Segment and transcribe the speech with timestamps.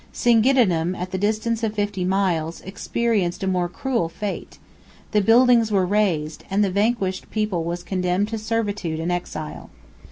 [0.11, 4.57] Singidunum, at the distance of fifty miles, experienced a more cruel fate:
[5.11, 9.69] the buildings were razed, and the vanquished people was condemned to servitude and exile.